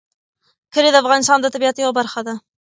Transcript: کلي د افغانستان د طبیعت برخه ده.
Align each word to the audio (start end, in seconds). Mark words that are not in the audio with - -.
کلي 0.73 0.89
د 0.91 0.95
افغانستان 1.03 1.37
د 1.41 1.47
طبیعت 1.53 1.77
برخه 1.97 2.21
ده. 2.27 2.35